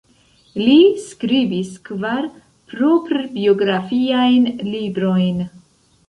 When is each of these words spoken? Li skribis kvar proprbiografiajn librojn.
Li 0.59 0.75
skribis 1.01 1.67
kvar 1.89 2.25
proprbiografiajn 2.71 4.49
librojn. 4.71 5.45